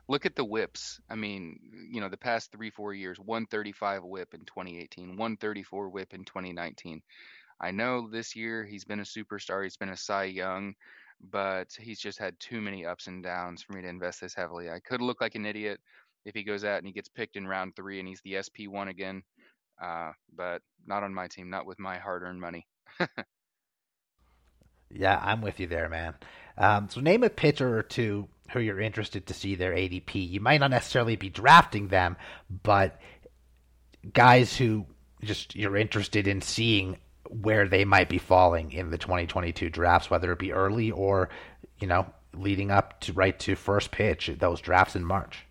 [0.09, 1.01] look at the whips.
[1.11, 1.59] I mean,
[1.91, 7.03] you know, the past three, four years 135 whip in 2018, 134 whip in 2019.
[7.61, 10.75] I know this year he's been a superstar, he's been a Cy Young,
[11.21, 14.71] but he's just had too many ups and downs for me to invest this heavily.
[14.71, 15.81] I could look like an idiot
[16.25, 18.89] if he goes out and he gets picked in round three and he's the SP1
[18.89, 19.23] again,
[19.83, 22.67] uh, but not on my team, not with my hard earned money.
[24.91, 26.15] yeah, I'm with you there, man.
[26.59, 30.15] Um, so name a pitcher or two who you're interested to see their ADP.
[30.15, 32.17] You might not necessarily be drafting them,
[32.63, 33.01] but
[34.13, 34.87] guys who
[35.23, 36.99] just you're interested in seeing
[37.31, 41.29] where they might be falling in the 2022 drafts, whether it be early or,
[41.79, 45.45] you know, leading up to right to first pitch, those drafts in March.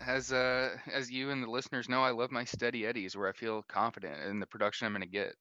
[0.00, 3.32] As uh, as you and the listeners know, I love my steady eddies where I
[3.32, 5.34] feel confident in the production I'm going to get.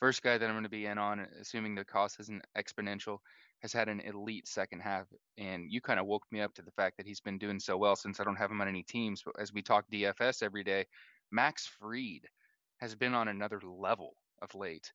[0.00, 3.18] First guy that I'm going to be in on, assuming the cost isn't exponential,
[3.60, 5.06] has had an elite second half.
[5.38, 7.76] And you kind of woke me up to the fact that he's been doing so
[7.76, 9.22] well since I don't have him on any teams.
[9.24, 10.86] But as we talk DFS every day,
[11.30, 12.26] Max Fried
[12.80, 14.92] has been on another level of late.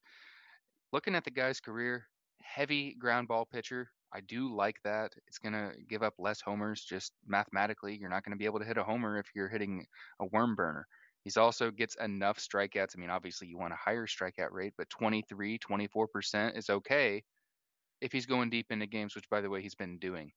[0.92, 2.06] Looking at the guy's career,
[2.42, 5.12] heavy ground ball pitcher, I do like that.
[5.26, 7.96] It's going to give up less homers just mathematically.
[7.96, 9.84] You're not going to be able to hit a homer if you're hitting
[10.20, 10.86] a worm burner.
[11.24, 12.94] He's also gets enough strikeouts.
[12.96, 17.22] I mean, obviously you want a higher strikeout rate, but 23, 24% is okay
[18.00, 20.30] if he's going deep into games, which by the way he's been doing.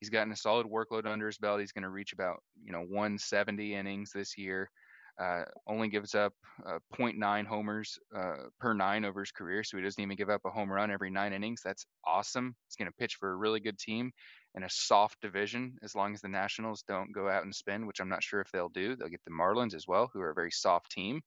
[0.00, 1.60] He's gotten a solid workload under his belt.
[1.60, 4.70] He's going to reach about, you know, 170 innings this year.
[5.18, 6.34] Uh, only gives up
[6.66, 10.42] uh, 0.9 homers uh, per nine over his career, so he doesn't even give up
[10.44, 11.62] a home run every nine innings.
[11.64, 12.54] That's awesome.
[12.68, 14.12] He's going to pitch for a really good team
[14.54, 18.00] in a soft division as long as the Nationals don't go out and spin, which
[18.00, 18.94] I'm not sure if they'll do.
[18.94, 21.22] They'll get the Marlins as well, who are a very soft team.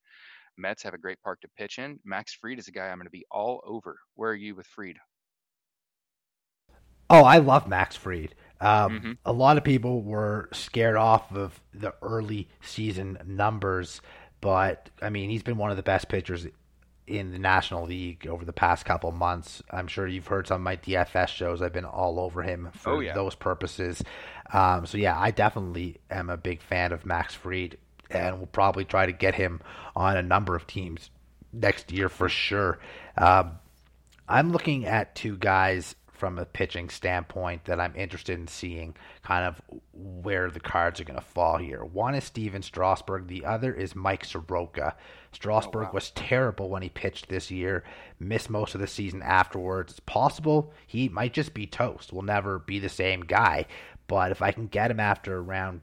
[0.58, 2.00] Mets have a great park to pitch in.
[2.04, 3.98] Max Fried is a guy I'm going to be all over.
[4.16, 4.98] Where are you with Fried?
[7.10, 8.36] Oh, I love Max Fried.
[8.62, 9.12] Um, mm-hmm.
[9.26, 14.02] A lot of people were scared off of the early season numbers,
[14.42, 16.46] but I mean, he's been one of the best pitchers
[17.10, 19.64] in the National League over the past couple months.
[19.72, 21.62] I'm sure you've heard some of my DFS shows.
[21.62, 23.14] I've been all over him for oh, yeah.
[23.14, 24.04] those purposes.
[24.54, 27.78] Um, so yeah, I definitely am a big fan of Max Fried,
[28.12, 29.62] and we'll probably try to get him
[29.96, 31.10] on a number of teams
[31.52, 32.80] next year for sure.
[33.18, 33.54] Um,
[34.28, 39.46] I'm looking at two guys from a pitching standpoint that I'm interested in seeing kind
[39.46, 39.62] of
[39.94, 41.84] where the cards are going to fall here.
[41.84, 44.96] One is Steven Strasburg, the other is Mike Soroka.
[45.32, 45.94] Strasburg oh, wow.
[45.94, 47.86] was terrible when he pitched this year,
[48.20, 49.94] missed most of the season afterwards.
[49.94, 53.66] It's possible he might just be toast, will never be the same guy.
[54.08, 55.82] But if I can get him after around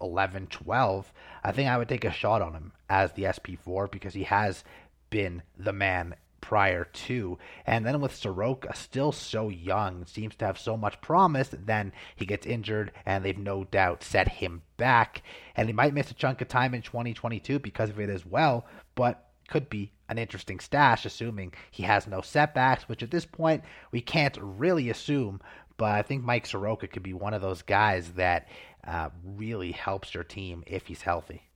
[0.00, 4.14] 11, 12, I think I would take a shot on him as the SP4 because
[4.14, 4.64] he has
[5.10, 7.38] been the man prior to.
[7.64, 12.26] And then with Soroka, still so young, seems to have so much promise, then he
[12.26, 15.22] gets injured, and they've no doubt set him back.
[15.56, 18.66] And he might miss a chunk of time in 2022 because of it as well,
[18.94, 23.64] but could be an interesting stash, assuming he has no setbacks, which at this point
[23.90, 25.40] we can't really assume.
[25.78, 28.48] But I think Mike Soroka could be one of those guys that
[28.86, 31.48] uh, really helps your team if he's healthy.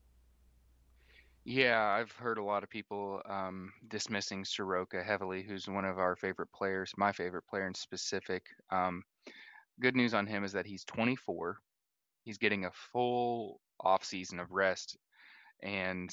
[1.51, 6.15] Yeah, I've heard a lot of people um, dismissing Soroka heavily, who's one of our
[6.15, 8.45] favorite players, my favorite player in specific.
[8.71, 9.03] Um,
[9.81, 11.57] good news on him is that he's 24.
[12.25, 14.99] He's getting a full off season of rest,
[15.63, 16.11] and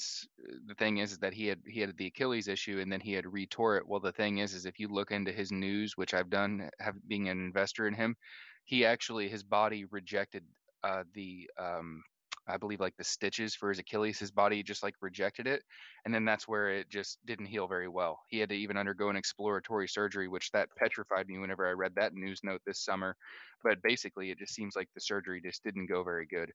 [0.68, 3.12] the thing is, is that he had he had the Achilles issue, and then he
[3.12, 3.86] had retore it.
[3.86, 6.94] Well, the thing is, is if you look into his news, which I've done, have
[7.06, 8.16] being an investor in him,
[8.64, 10.44] he actually his body rejected
[10.82, 12.02] uh, the um,
[12.48, 15.62] I believe like the stitches for his Achilles, his body just like rejected it,
[16.04, 18.20] and then that's where it just didn't heal very well.
[18.28, 21.94] He had to even undergo an exploratory surgery, which that petrified me whenever I read
[21.96, 23.16] that news note this summer.
[23.64, 26.52] But basically, it just seems like the surgery just didn't go very good.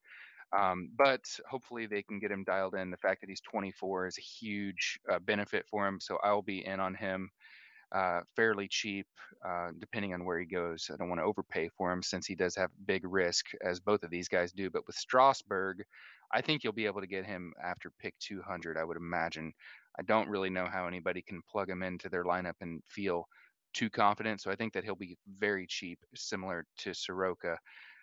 [0.58, 2.91] Um, but hopefully, they can get him dialed in.
[2.91, 6.65] The fact that he's 24 is a huge uh, benefit for him, so I'll be
[6.65, 7.30] in on him
[7.91, 9.08] uh, fairly cheap,
[9.45, 10.89] uh, depending on where he goes.
[10.91, 14.04] I don't want to overpay for him since he does have big risk, as both
[14.04, 14.69] of these guys do.
[14.69, 15.84] But with Strasburg,
[16.34, 18.77] I think you'll be able to get him after pick 200.
[18.77, 19.54] I would imagine.
[19.99, 23.27] I don't really know how anybody can plug him into their lineup and feel
[23.73, 24.41] too confident.
[24.41, 27.58] So I think that he'll be very cheap, similar to Soroka.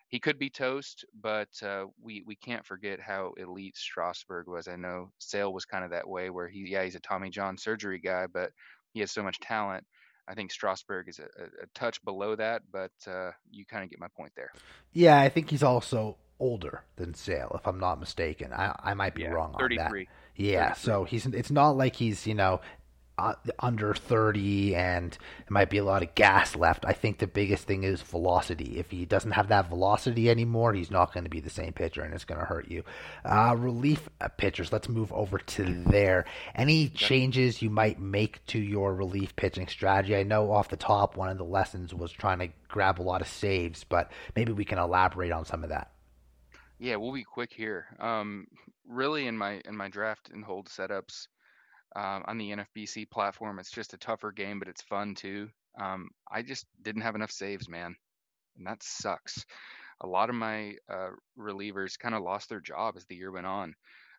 [0.09, 4.67] He could be toast, but uh, we we can't forget how elite Strasburg was.
[4.67, 7.59] I know Sale was kind of that way, where he yeah he's a Tommy John
[7.59, 8.53] surgery guy, but
[8.93, 9.85] he has so much talent.
[10.29, 13.99] I think Strasburg is a, a touch below that, but uh, you kind of get
[13.99, 14.53] my point there.
[14.93, 18.53] Yeah, I think he's also older than Sale, if I'm not mistaken.
[18.53, 19.93] I I might be yeah, wrong on that.
[20.37, 20.75] Yeah, 33.
[20.75, 22.61] so he's it's not like he's you know
[23.19, 26.85] uh, under 30 and it might be a lot of gas left.
[26.87, 28.79] I think the biggest thing is velocity.
[28.79, 32.03] If he doesn't have that velocity anymore, he's not going to be the same pitcher
[32.03, 32.85] and it's going to hurt you.
[33.25, 36.25] Uh, relief uh, pitchers, let's move over to there.
[36.55, 40.17] Any changes you might make to your relief pitching strategy?
[40.17, 43.21] I know off the top, one of the lessons was trying to grab a lot
[43.21, 45.91] of saves, but maybe we can elaborate on some of that.
[46.79, 47.87] Yeah, we'll be quick here.
[47.99, 48.47] Um,
[48.89, 51.27] really, in my in my draft and hold setups,
[51.97, 53.59] um, on the NFBC platform.
[53.59, 55.49] It's just a tougher game, but it's fun too.
[55.81, 57.95] Um, I just didn't have enough saves, man,
[58.57, 59.45] and that sucks.
[60.01, 63.47] A lot of my uh, relievers kind of lost their job as the year went
[63.47, 63.75] on,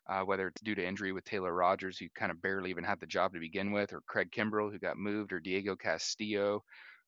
[0.08, 3.00] uh, whether it's due to injury with Taylor Rogers, who kind of barely even had
[3.00, 6.62] the job to begin with, or Craig Kimbrel, who got moved, or Diego Castillo,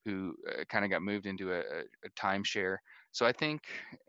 [0.04, 2.76] who uh, kind of got moved into a, a timeshare.
[3.12, 3.62] So I think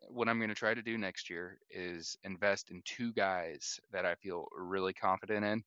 [0.07, 4.05] what I'm going to try to do next year is invest in two guys that
[4.05, 5.63] I feel really confident in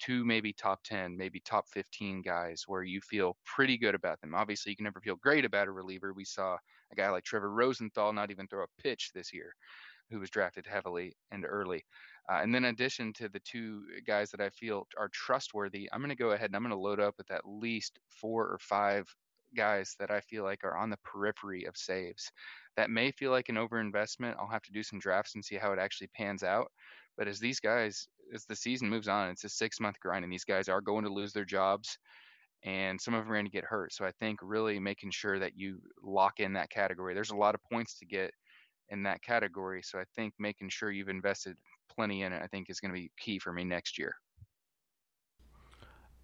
[0.00, 4.34] two maybe top 10 maybe top 15 guys where you feel pretty good about them
[4.34, 6.56] obviously you can never feel great about a reliever we saw
[6.92, 9.54] a guy like trevor rosenthal not even throw a pitch this year
[10.10, 11.84] who was drafted heavily and early
[12.30, 16.00] uh, and then in addition to the two guys that i feel are trustworthy i'm
[16.00, 18.58] going to go ahead and i'm going to load up with at least four or
[18.60, 19.06] five
[19.56, 22.30] guys that I feel like are on the periphery of saves.
[22.76, 24.36] That may feel like an overinvestment.
[24.38, 26.70] I'll have to do some drafts and see how it actually pans out.
[27.16, 30.32] But as these guys, as the season moves on, it's a six month grind, and
[30.32, 31.98] these guys are going to lose their jobs,
[32.64, 33.92] and some of them are going to get hurt.
[33.92, 37.14] So I think really making sure that you lock in that category.
[37.14, 38.32] There's a lot of points to get
[38.90, 39.82] in that category.
[39.82, 41.56] So I think making sure you've invested
[41.94, 44.14] plenty in it, I think is going to be key for me next year.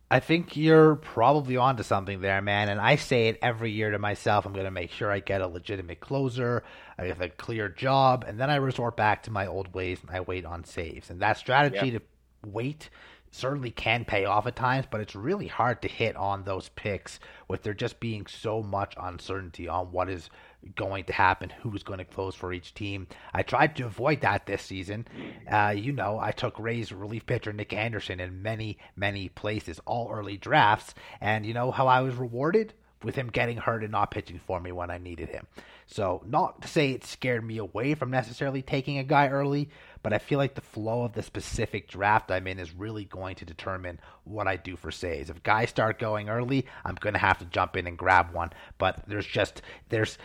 [0.09, 2.69] I think you're probably onto something there, man.
[2.69, 4.47] And I say it every year to myself.
[4.47, 6.63] I'm going to make sure I get a legitimate closer,
[6.97, 10.17] I have a clear job, and then I resort back to my old ways and
[10.17, 11.11] I wait on saves.
[11.11, 12.01] And that strategy to
[12.47, 12.89] wait
[13.33, 17.19] certainly can pay off at times, but it's really hard to hit on those picks
[17.49, 20.31] with there just being so much uncertainty on what is
[20.75, 23.07] going to happen, who's going to close for each team.
[23.33, 25.07] I tried to avoid that this season.
[25.51, 30.11] Uh, you know, I took Rays relief pitcher Nick Anderson in many, many places, all
[30.13, 32.73] early drafts, and you know how I was rewarded?
[33.03, 35.47] With him getting hurt and not pitching for me when I needed him.
[35.87, 39.69] So, not to say it scared me away from necessarily taking a guy early,
[40.03, 43.37] but I feel like the flow of the specific draft I'm in is really going
[43.37, 45.31] to determine what I do for saves.
[45.31, 48.51] If guys start going early, I'm going to have to jump in and grab one.
[48.79, 50.19] But there's just there's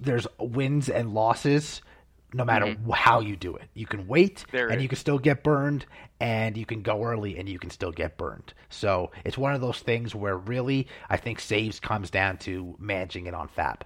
[0.00, 1.80] there's wins and losses
[2.34, 2.90] no matter mm-hmm.
[2.90, 3.68] how you do it.
[3.74, 5.86] You can wait there and you can still get burned,
[6.20, 8.52] and you can go early and you can still get burned.
[8.68, 13.26] So it's one of those things where really I think saves comes down to managing
[13.26, 13.82] it on FAAB.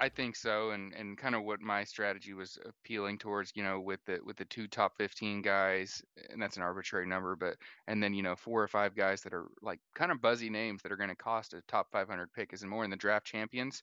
[0.00, 3.78] I think so, and and kind of what my strategy was appealing towards, you know,
[3.78, 8.02] with the with the two top 15 guys, and that's an arbitrary number, but and
[8.02, 10.90] then you know four or five guys that are like kind of buzzy names that
[10.90, 13.82] are going to cost a top 500 pick is more in the draft champions.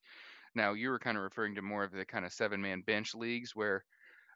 [0.58, 3.16] Now you were kind of referring to more of the kind of seven man bench
[3.16, 3.86] leagues where,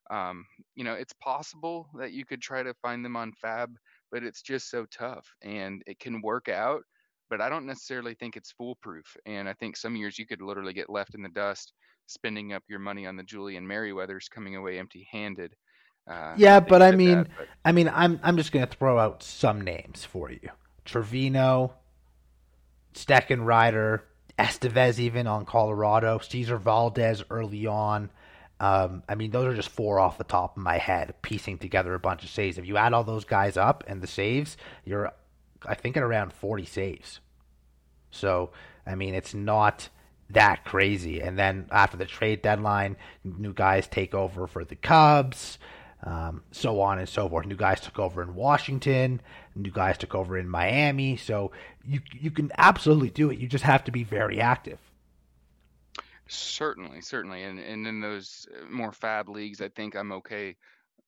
[0.10, 0.46] um,
[0.76, 3.74] you know, it's possible that you could try to find them on FAAB,
[4.12, 6.84] but it's just so tough, and it can work out
[7.32, 9.16] but I don't necessarily think it's foolproof.
[9.26, 11.72] And I think some years you could literally get left in the dust
[12.06, 15.56] spending up your money on the Julian Merryweathers coming away empty-handed.
[16.10, 17.48] Uh, yeah, but I mean, that, but...
[17.64, 20.50] I mean, I'm I'm just going to throw out some names for you:
[20.84, 21.76] Trevino,
[22.94, 24.02] Steckenrider,
[24.42, 28.10] Estevez, even on Colorado, Cesar Valdez early on.
[28.60, 31.94] Um, I mean, those are just four off the top of my head, piecing together
[31.94, 32.58] a bunch of saves.
[32.58, 35.12] If you add all those guys up and the saves, you're
[35.66, 37.20] I think at around 40 saves.
[38.10, 38.52] So,
[38.86, 39.90] I mean, it's not
[40.30, 41.22] that crazy.
[41.22, 45.60] And then after the trade deadline, new guys take over for the Cubs,
[46.04, 47.46] um, so on and so forth.
[47.46, 49.22] New guys took over in Washington,
[49.56, 51.18] new guys took over in Miami.
[51.18, 51.52] So
[51.86, 53.40] you you can absolutely do it.
[53.40, 54.80] You just have to be very active.
[56.28, 60.56] Certainly, certainly, and and in those more FAAB leagues, I think I'm okay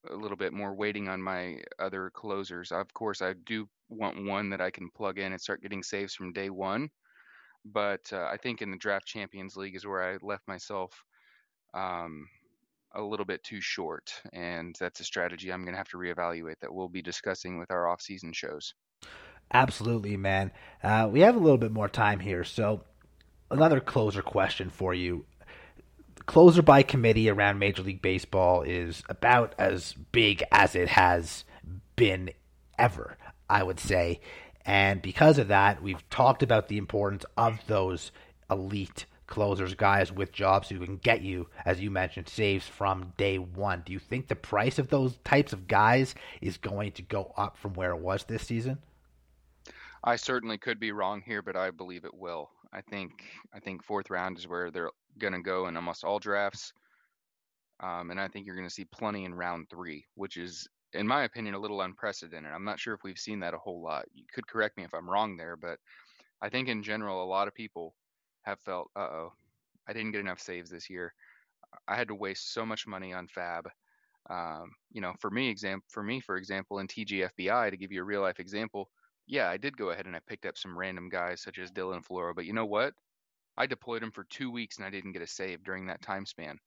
[0.09, 2.71] a little bit more waiting on my other closers.
[2.71, 6.13] Of course, I do want one that I can plug in and start getting saves
[6.13, 6.89] from day one.
[7.65, 10.91] But uh, I think in the Draft Champions League is where I left myself
[11.73, 12.27] um,
[12.95, 16.59] a little bit too short, and that's a strategy I'm going to have to reevaluate
[16.61, 18.73] that we'll be discussing with our off-season shows.
[19.53, 20.51] Absolutely, man.
[20.83, 22.83] Uh, we have a little bit more time here, so
[23.51, 25.25] another closer question for you
[26.25, 31.43] closer by committee around Major League Baseball is about as big as it has
[31.95, 32.31] been
[32.77, 33.17] ever,
[33.49, 34.21] I would say.
[34.65, 38.11] And because of that, we've talked about the importance of those
[38.49, 43.39] elite closers, guys with jobs who can get you, as you mentioned, saves from day
[43.39, 43.81] one.
[43.83, 47.57] Do you think the price of those types of guys is going to go up
[47.57, 48.77] from where it was this season?
[50.03, 52.51] I certainly could be wrong here, but I believe it will.
[52.71, 56.19] I think I think fourth round is where they're going to go in almost all
[56.19, 56.71] drafts.
[57.79, 61.07] Um, and I think you're going to see plenty in round three, which is, in
[61.07, 62.51] my opinion, a little unprecedented.
[62.51, 64.05] I'm not sure if we've seen that a whole lot.
[64.13, 65.79] You could correct me if I'm wrong there, but
[66.39, 67.95] I think in general, a lot of people
[68.43, 69.33] have felt, uh oh,
[69.87, 71.13] I didn't get enough saves this year.
[71.87, 73.65] I had to waste so much money on FAAB.
[74.29, 78.01] Um, you know, for me, example, for me, for example, in TGFBI, to give you
[78.01, 78.89] a real life example,
[79.27, 82.05] yeah, I did go ahead and I picked up some random guys such as Dylan
[82.05, 82.93] Floro, but you know what?
[83.57, 86.25] I deployed him for two weeks and I didn't get a save during that time
[86.25, 86.57] span.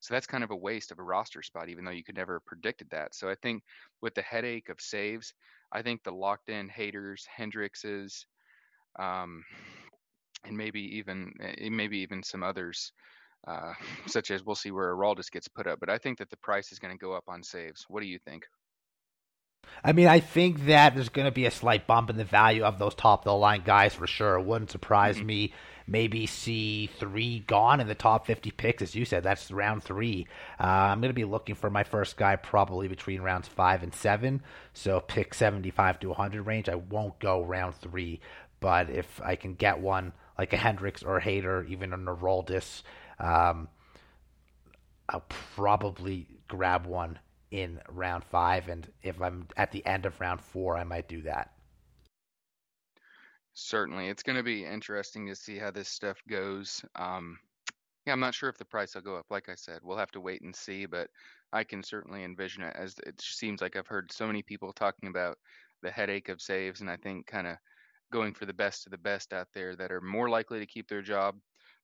[0.00, 2.34] So that's kind of a waste of a roster spot, even though you could never
[2.34, 3.14] have predicted that.
[3.14, 3.62] So I think
[4.02, 5.32] with the headache of saves,
[5.72, 8.26] I think the locked in Haders, Hendrikses,
[8.98, 9.44] um,
[10.46, 12.92] and maybe even eh, maybe even some others,
[13.46, 13.72] uh,
[14.06, 15.80] such as we'll see where Aroldis gets put up.
[15.80, 17.84] But I think that the price is going to go up on saves.
[17.88, 18.44] What do you think?
[19.82, 22.64] I mean, I think that there's going to be a slight bump in the value
[22.64, 24.38] of those top of the line guys for sure.
[24.38, 25.26] It wouldn't surprise mm-hmm.
[25.26, 25.52] me.
[25.86, 29.22] Maybe see three gone in the top 50 picks, as you said.
[29.22, 30.26] That's round three.
[30.58, 33.94] Uh, I'm going to be looking for my first guy probably between rounds five and
[33.94, 34.42] seven.
[34.72, 36.70] So pick 75 to 100 range.
[36.70, 38.20] I won't go round three,
[38.60, 42.82] but if I can get one like a Hendriks or a Hader, even a Aroldis.
[43.18, 43.68] Um,
[45.08, 47.18] I'll probably grab one
[47.50, 51.22] in round five, and if I'm at the end of round four, I might do
[51.22, 51.52] that.
[53.52, 56.84] Certainly, it's going to be interesting to see how this stuff goes.
[56.96, 57.38] Um,
[58.06, 59.26] yeah, I'm not sure if the price will go up.
[59.30, 61.08] Like I said, we'll have to wait and see, but
[61.52, 65.08] I can certainly envision it as it seems like I've heard so many people talking
[65.08, 65.38] about
[65.82, 67.56] the headache of saves, and I think kind of
[68.14, 70.88] going for the best of the best out there that are more likely to keep
[70.88, 71.34] their job.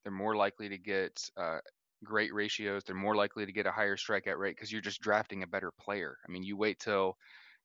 [0.04, 1.58] They're more likely to get uh,
[2.04, 2.84] great ratios.
[2.84, 5.72] They're more likely to get a higher strikeout rate because you're just drafting a better
[5.80, 6.16] player.
[6.26, 7.16] I mean, you wait till,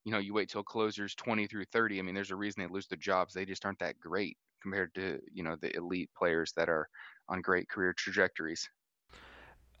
[0.04, 2.00] you know, you wait till closers 20 through 30.
[2.00, 3.32] I mean, there's a reason they lose their jobs.
[3.32, 6.88] They just aren't that great compared to, you know, the elite players that are
[7.28, 8.68] on great career trajectories.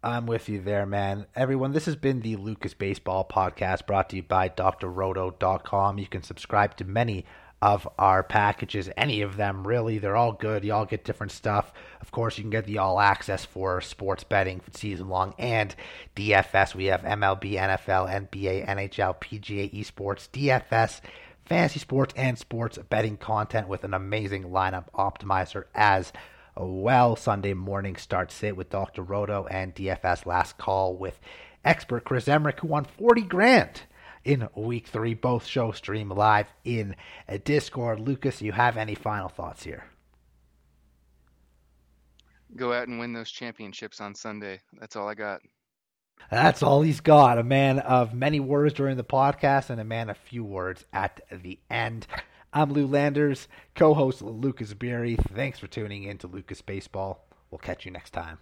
[0.00, 1.26] I'm with you there, man.
[1.34, 5.98] Everyone, this has been the Lucas Baseball Podcast brought to you by drroto.com.
[5.98, 7.24] You can subscribe to many
[7.62, 9.98] of our packages, any of them really.
[9.98, 10.64] They're all good.
[10.64, 11.72] You all get different stuff.
[12.00, 15.74] Of course, you can get the all access for sports betting season long and
[16.14, 16.74] DFS.
[16.74, 21.00] We have MLB, NFL, NBA, NHL, PGA, esports, DFS,
[21.46, 26.12] fantasy sports, and sports betting content with an amazing lineup optimizer as
[26.56, 27.16] well.
[27.16, 29.02] Sunday morning start sit with Dr.
[29.02, 31.18] Roto and DFS last call with
[31.64, 33.82] expert Chris Emmerich, who won 40 grand
[34.26, 35.14] in week three.
[35.14, 36.96] Both shows stream live in
[37.28, 38.00] a Discord.
[38.00, 39.84] Lucas, you have any final thoughts here?
[42.56, 44.60] Go out and win those championships on Sunday.
[44.78, 45.42] That's all I got.
[46.30, 47.38] That's all he's got.
[47.38, 51.20] A man of many words during the podcast and a man of few words at
[51.30, 52.06] the end.
[52.52, 55.16] I'm Lou Landers, co host Lucas Beery.
[55.34, 57.26] Thanks for tuning in to Lucas Baseball.
[57.50, 58.38] We'll catch you next time.